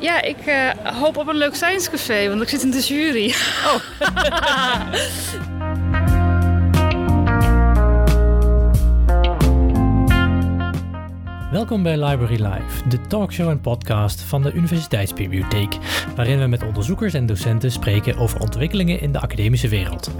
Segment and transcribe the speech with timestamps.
[0.00, 0.70] ja, ik uh,
[1.00, 3.34] hoop op een leuk Science Café, want ik zit in de jury.
[3.64, 3.82] Oh.
[11.50, 15.76] Welkom bij Library Live, de talkshow en podcast van de Universiteitsbibliotheek,
[16.16, 20.10] waarin we met onderzoekers en docenten spreken over ontwikkelingen in de academische wereld.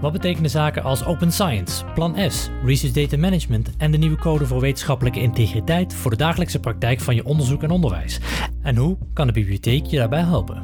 [0.00, 4.46] Wat betekenen zaken als Open Science, Plan S, Research Data Management en de nieuwe code
[4.46, 8.20] voor wetenschappelijke integriteit voor de dagelijkse praktijk van je onderzoek en onderwijs?
[8.62, 10.62] En hoe kan de bibliotheek je daarbij helpen?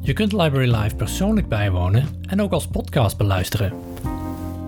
[0.00, 3.72] Je kunt Library Live persoonlijk bijwonen en ook als podcast beluisteren.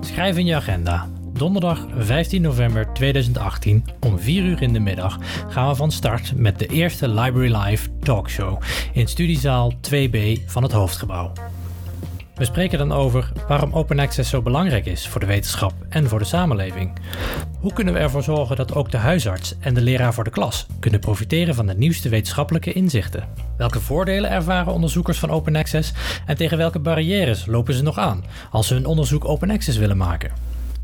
[0.01, 1.09] Schrijf in je agenda.
[1.33, 6.59] Donderdag 15 november 2018 om 4 uur in de middag gaan we van start met
[6.59, 11.33] de eerste Library Live talkshow in studiezaal 2B van het hoofdgebouw.
[12.37, 16.19] We spreken dan over waarom open access zo belangrijk is voor de wetenschap en voor
[16.19, 16.93] de samenleving.
[17.61, 20.67] Hoe kunnen we ervoor zorgen dat ook de huisarts en de leraar voor de klas
[20.81, 23.29] kunnen profiteren van de nieuwste wetenschappelijke inzichten?
[23.57, 25.93] Welke voordelen ervaren onderzoekers van open access
[26.27, 29.97] en tegen welke barrières lopen ze nog aan als ze hun onderzoek open access willen
[29.97, 30.33] maken?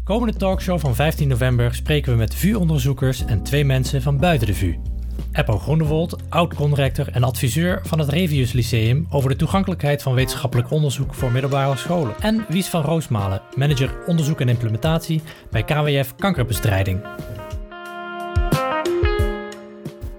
[0.04, 4.54] Komende talkshow van 15 november spreken we met VU-onderzoekers en twee mensen van buiten de
[4.54, 4.91] VU.
[5.32, 11.14] Eppo Groenewold, oud-conrector en adviseur van het Revius Lyceum over de toegankelijkheid van wetenschappelijk onderzoek
[11.14, 12.14] voor middelbare scholen.
[12.20, 17.00] En Wies van Roosmalen, manager onderzoek en implementatie bij KWF Kankerbestrijding.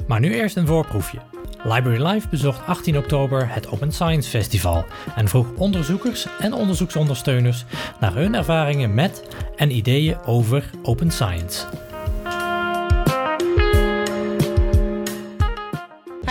[0.08, 1.19] Maar nu eerst een voorproefje.
[1.64, 7.66] Library Live bezocht 18 oktober het Open Science Festival en vroeg onderzoekers en onderzoeksondersteuners
[7.99, 9.23] naar hun ervaringen met
[9.55, 11.66] en ideeën over Open Science.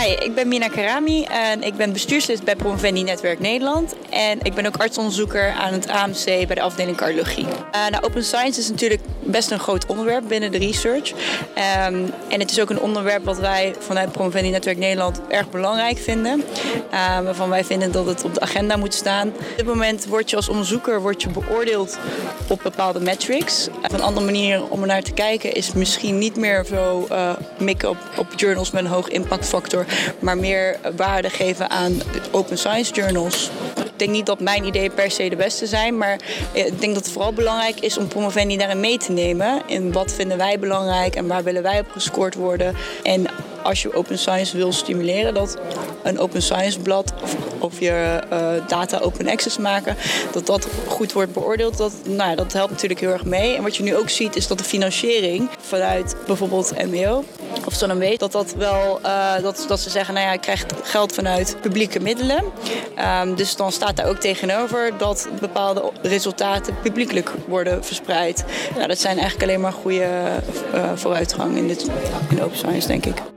[0.02, 3.94] Hi, ik ben Mina Karami en ik ben bestuurslid bij Promovendi Netwerk Nederland.
[4.10, 7.44] En ik ben ook artsonderzoeker aan het AMC bij de afdeling cardiologie.
[7.44, 11.10] Uh, nou, open science is natuurlijk best een groot onderwerp binnen de research.
[11.10, 15.98] Um, en het is ook een onderwerp wat wij vanuit Promovendi Netwerk Nederland erg belangrijk
[15.98, 16.44] vinden.
[16.92, 19.28] Uh, waarvan wij vinden dat het op de agenda moet staan.
[19.28, 21.98] Op dit moment word je als onderzoeker word je beoordeeld
[22.48, 23.68] op bepaalde metrics.
[23.82, 27.08] Een andere manier om er naar te kijken is misschien niet meer zo
[27.58, 29.86] mikken op, op journals met een hoog impactfactor
[30.18, 33.50] maar meer waarde geven aan open science journals.
[33.76, 36.20] Ik denk niet dat mijn ideeën per se de beste zijn, maar
[36.52, 39.62] ik denk dat het vooral belangrijk is om Promovendi daarin mee te nemen.
[39.66, 42.76] In wat vinden wij belangrijk en waar willen wij op gescoord worden.
[43.02, 43.26] En
[43.62, 45.58] als je open science wil stimuleren, dat
[46.02, 47.12] een open science blad
[47.58, 49.96] of, je uh, data open access maken,
[50.32, 51.76] dat dat goed wordt beoordeeld.
[51.76, 53.56] Dat, nou dat helpt natuurlijk heel erg mee.
[53.56, 57.24] En wat je nu ook ziet is dat de financiering vanuit bijvoorbeeld MBO
[57.66, 60.40] of zo dan weet, dat dat wel, uh, dat, dat ze zeggen, nou ja, ik
[60.40, 62.44] krijg geld vanuit publieke middelen.
[63.22, 68.44] Um, dus dan staat daar ook tegenover dat bepaalde resultaten publiekelijk worden verspreid.
[68.78, 70.08] Ja, dat zijn eigenlijk alleen maar goede
[70.74, 71.86] uh, vooruitgang in, dit,
[72.28, 73.31] in open science, denk ik.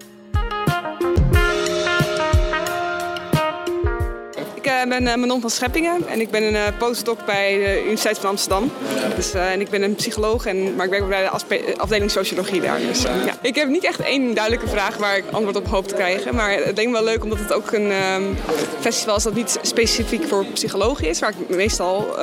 [4.90, 8.30] Ben uh, Manon van Scheppingen en ik ben een uh, postdoc bij de Universiteit van
[8.30, 8.72] Amsterdam.
[9.16, 12.62] Dus, uh, en ik ben een psycholoog, en, maar ik werk bij de afdeling sociologie
[12.62, 12.80] daar.
[12.80, 13.38] Dus, ja.
[13.42, 16.36] Ik heb niet echt één duidelijke vraag waar ik antwoord op hoop te krijgen.
[16.36, 18.38] Maar het denk wel leuk omdat het ook een um,
[18.80, 22.16] festival is dat niet specifiek voor psychologie is, waar ik meestal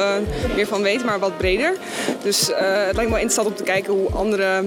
[0.55, 1.77] meer van weet, maar wat breder.
[2.23, 4.65] Dus het lijkt me wel interessant om te kijken hoe andere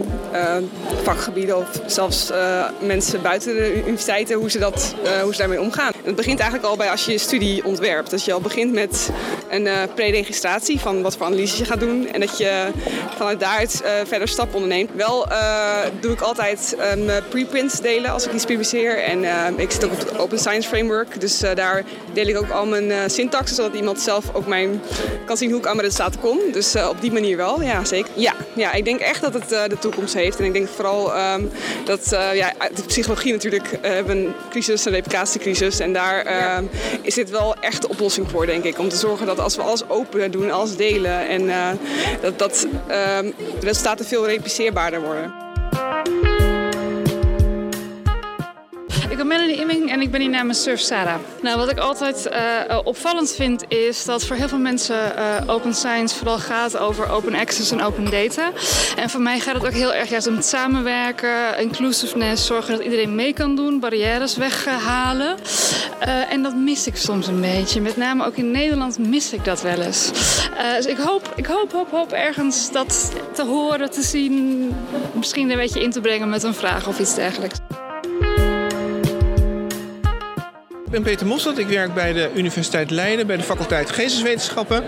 [1.04, 2.32] vakgebieden of zelfs
[2.80, 5.92] mensen buiten de universiteiten, hoe ze, dat, hoe ze daarmee omgaan.
[6.04, 8.12] Het begint eigenlijk al bij als je je studie ontwerpt.
[8.12, 9.10] Dat je al begint met
[9.50, 12.08] een uh, pre-registratie van wat voor analyses je gaat doen.
[12.12, 12.68] En dat je
[13.16, 14.90] vanuit daaruit uh, verder stappen onderneemt.
[14.94, 19.04] Wel uh, doe ik altijd mijn preprints delen als ik iets publiceer.
[19.04, 19.24] En
[19.60, 21.20] ik zit ook op het Open Science Framework.
[21.22, 23.56] Dus daar deel ik ook al mijn syntaxen.
[23.56, 24.82] Zodat iemand zelf ook mijn,
[25.26, 26.40] kan zien hoe ik aan mijn resultaten kom.
[26.52, 28.12] Dus op die manier wel, ja zeker.
[28.14, 30.40] Ja, ja ik denk echt dat het de toekomst heeft.
[30.40, 31.52] En ik denk vooral um,
[31.86, 35.80] dat ja, de psychologie natuurlijk hebben een crisis, een replicatiecrisis.
[35.80, 36.26] En daar
[37.02, 38.80] is dit wel echt de oplossing voor, denk ik.
[38.80, 41.28] Om te zorgen dat als we alles open doen, alles delen...
[41.28, 41.70] en uh,
[42.22, 45.45] dat, dat uh, de resultaten veel repliceerbaarder worden.
[49.16, 51.16] Ik ben Melanie Imming en ik ben hier namens Surf Sarah.
[51.42, 52.30] Nou, wat ik altijd
[52.70, 57.10] uh, opvallend vind is dat voor heel veel mensen uh, open science vooral gaat over
[57.10, 58.52] open access en open data.
[58.96, 63.16] En voor mij gaat het ook heel erg juist om samenwerken, inclusiveness, zorgen dat iedereen
[63.16, 65.36] mee kan doen, barrières weghalen.
[66.30, 67.82] En dat mis ik soms een beetje.
[67.82, 70.12] Met name ook in Nederland mis ik dat wel eens.
[70.76, 74.72] dus ik hoop, ik hoop, hoop, hoop ergens dat te horen, te zien,
[75.14, 77.58] misschien een beetje in te brengen met een vraag of iets dergelijks.
[80.96, 81.58] Ben Peter Mossert.
[81.58, 84.84] Ik werk bij de Universiteit Leiden, bij de faculteit Geesteswetenschappen.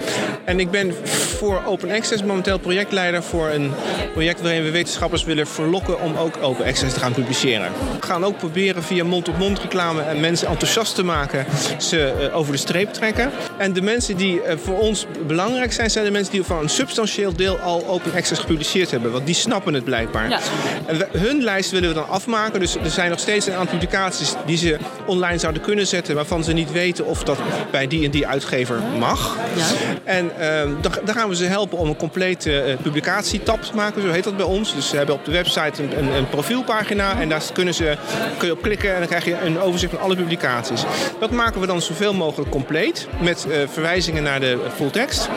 [0.45, 0.93] En ik ben
[1.37, 3.71] voor Open Access momenteel projectleider voor een
[4.13, 7.71] project waarin we wetenschappers willen verlokken om ook Open Access te gaan publiceren.
[7.99, 11.45] We gaan ook proberen via mond-op-mond reclame en mensen enthousiast te maken,
[11.77, 13.31] ze uh, over de streep trekken.
[13.57, 16.69] En de mensen die uh, voor ons belangrijk zijn, zijn de mensen die van een
[16.69, 19.11] substantieel deel al Open Access gepubliceerd hebben.
[19.11, 20.29] Want die snappen het blijkbaar.
[20.29, 20.39] Ja.
[20.85, 22.59] En we, hun lijst willen we dan afmaken.
[22.59, 26.43] Dus er zijn nog steeds een aantal publicaties die ze online zouden kunnen zetten, waarvan
[26.43, 27.37] ze niet weten of dat
[27.71, 29.37] bij die en die uitgever mag.
[29.55, 29.63] Ja.
[30.03, 34.09] En uh, dan, gaan we ze helpen om een complete uh, publicatietab te maken, zo
[34.09, 34.75] heet dat bij ons.
[34.75, 37.97] Dus ze hebben op de website een, een, een profielpagina en daar kunnen ze,
[38.37, 40.83] kun je op klikken en dan krijg je een overzicht van alle publicaties.
[41.19, 45.29] Dat maken we dan zoveel mogelijk compleet met uh, verwijzingen naar de full text.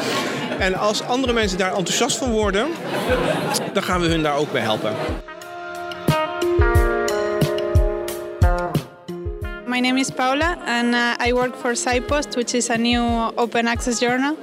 [0.58, 2.66] En als andere mensen daar enthousiast van worden,
[3.72, 4.92] dan gaan we hun daar ook bij helpen.
[9.80, 13.00] My name is Paula, and uh, I work for SciPost, which is a new
[13.38, 14.36] open access journal.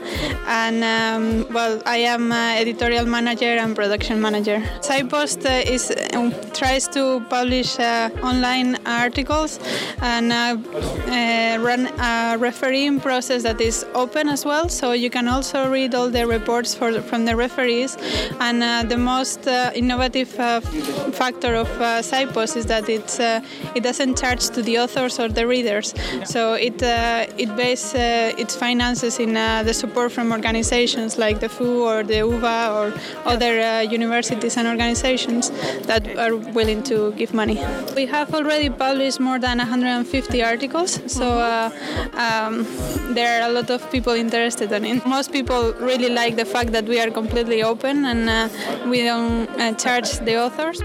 [0.48, 4.64] And um, well, I am uh, editorial manager and production manager.
[4.80, 9.60] SciPost uh, is um, tries to publish uh, online articles
[10.02, 14.68] and uh, uh, run a refereeing process that is open as well.
[14.70, 17.96] So you can also read all the reports for, from the referees.
[18.40, 21.68] And the most innovative factor of
[22.02, 25.94] SciPost is that it's, it doesn't charge to the authors or for the readers.
[26.26, 31.40] So it uh, it bases uh, its finances in uh, the support from organizations like
[31.40, 32.94] the FU or the UVA or
[33.26, 35.52] other universities and organizations
[35.88, 37.58] that are willing to give money.
[37.96, 41.26] We have already published more than 150 articles, so
[42.14, 42.66] um,
[43.14, 45.06] there are a lot of people interested in it.
[45.06, 48.52] Most people really like the fact that we are completely open and
[48.90, 49.48] we don't
[49.78, 50.82] charge the authors.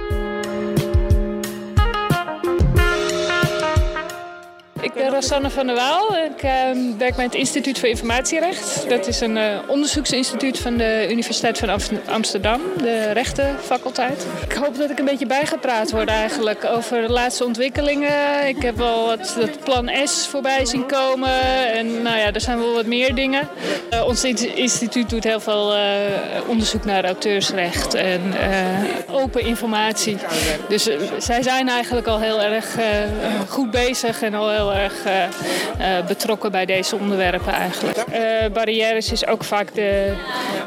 [5.03, 6.17] Ben Rosanne van der Waal.
[6.17, 6.51] Ik uh,
[6.99, 8.89] werk bij het Instituut voor Informatierecht.
[8.89, 14.27] Dat is een uh, onderzoeksinstituut van de Universiteit van Amsterdam, de rechtenfaculteit.
[14.49, 18.47] Ik hoop dat ik een beetje bijgepraat word eigenlijk over de laatste ontwikkelingen.
[18.47, 21.41] Ik heb wel het plan S voorbij zien komen
[21.73, 23.49] en nou ja, er zijn wel wat meer dingen.
[23.93, 25.75] Uh, ons instituut doet heel veel
[26.47, 28.21] onderzoek naar auteursrecht en
[29.11, 30.17] open informatie.
[30.69, 30.89] Dus
[31.19, 32.77] zij zijn eigenlijk al heel erg
[33.49, 34.73] goed bezig en al heel
[35.07, 35.23] uh,
[35.81, 37.97] uh, betrokken bij deze onderwerpen eigenlijk.
[37.97, 40.15] Uh, barrières is ook vaak de,